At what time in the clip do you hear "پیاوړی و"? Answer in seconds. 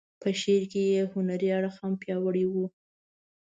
2.01-2.53